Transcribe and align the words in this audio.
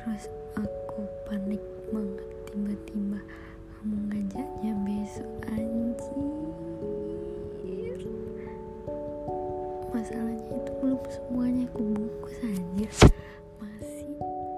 terus 0.00 0.26
aku 0.58 1.06
panik 1.28 1.62
banget. 1.94 2.26
Tiba-tiba 2.50 3.20
kamu 3.78 3.96
ngajaknya 4.10 4.72
besok 4.82 5.30
anjir. 5.46 6.00
Masalahnya 9.94 10.50
itu 10.50 10.70
belum 10.82 11.02
semuanya 11.06 11.64
aku 11.70 11.82
bungkus 11.94 12.36
aja 12.42 12.88
masih 13.62 14.10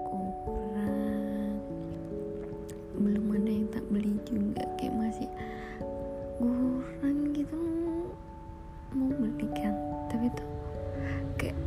kurang. 0.09 1.59
Belum 2.97 3.25
ada 3.37 3.51
yang 3.51 3.69
tak 3.69 3.85
beli 3.93 4.17
juga. 4.25 4.65
Kayak 4.81 4.95
masih 4.97 5.29
kurang 6.41 7.35
gitu. 7.37 7.59
Mau 8.97 9.09
beli 9.11 9.47
kan 9.53 9.75
tapi 10.09 10.29
tuh 10.33 10.49
kayak 11.37 11.57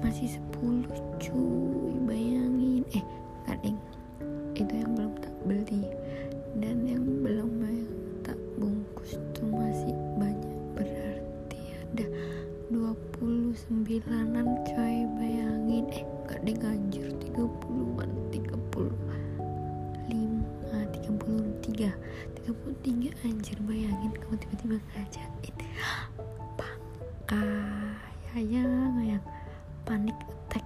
masih 0.00 0.28
sepuluh 0.40 0.88
cuy. 1.20 1.92
Bayangin. 2.08 2.82
Eh 2.96 3.04
kadang 3.44 3.76
itu 4.56 4.72
yang 4.72 4.92
belum 4.96 5.12
tak 5.20 5.34
beli. 5.44 5.84
Dan 6.56 6.84
yang 6.88 7.04
belum 7.24 7.50
tak 8.24 8.36
bungkus 8.56 9.16
tuh 9.36 9.48
masih 9.48 9.94
banyak. 10.16 10.56
Berarti 10.76 11.60
ada 11.92 12.06
29an 12.72 14.48
coy. 14.66 14.96
Bayangin. 15.20 15.84
Eh 15.92 16.04
gak 16.28 16.40
deh 16.48 16.56
anjir. 16.64 17.06
30an 17.20 18.10
30 18.32 18.90
5 20.10 20.10
33 20.10 21.92
33 22.42 23.28
anjir. 23.28 23.56
Bayangin 23.68 24.12
kamu 24.16 24.34
tiba-tiba 24.40 24.76
ngajakin 24.96 25.54
pangkai 26.58 28.10
ayang 28.34 28.94
ayang 29.02 29.24
panic 29.90 30.14
attack. 30.22 30.62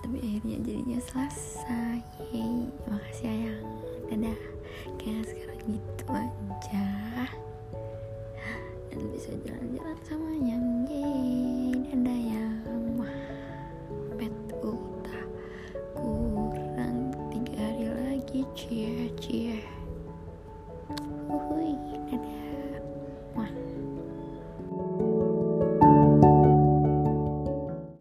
Tapi 0.00 0.16
akhirnya 0.16 0.56
jadinya 0.64 1.00
selesai. 1.12 2.00
Hey, 2.32 2.72
makasih 2.88 3.28
ayang. 3.28 3.60
dadah. 4.08 4.40
Kayak 4.96 5.28
sekarang 5.28 5.60
gitu 5.76 6.04
aja. 6.08 6.88
Dan 8.88 9.00
bisa 9.12 9.36
jalan-jalan 9.44 9.98
sama 10.08 10.32
yang. 10.40 10.64
Yeay 10.88 11.76
dadah 11.92 12.20
ya 12.32 12.46
pet 14.16 14.34
ulta. 14.64 15.20
Kurang 15.92 17.12
tiga 17.28 17.60
hari 17.60 17.86
lagi. 17.92 18.40
Cie 18.56 19.12
cie. 19.20 19.60
Uhuy. 21.28 21.76